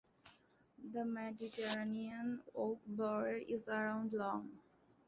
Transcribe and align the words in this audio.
The 0.93 1.05
Mediterranean 1.05 2.41
oak 2.55 2.79
borer 2.87 3.35
is 3.37 3.67
around 3.67 4.13
long. 4.13 4.57